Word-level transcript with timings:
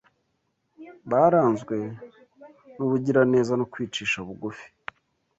baranzwe 1.09 1.77
n’ubugiraneza 2.75 3.53
no 3.59 3.65
kwicisha 3.71 4.17
bugufi 4.27 4.67